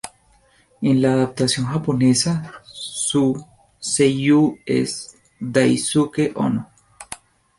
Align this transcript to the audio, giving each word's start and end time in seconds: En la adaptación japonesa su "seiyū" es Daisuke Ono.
En 0.81 0.99
la 0.99 1.13
adaptación 1.13 1.67
japonesa 1.67 2.59
su 2.63 3.45
"seiyū" 3.79 4.59
es 4.65 5.15
Daisuke 5.39 6.31
Ono. 6.33 6.67